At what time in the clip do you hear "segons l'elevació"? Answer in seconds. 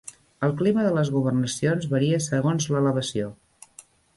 2.29-3.33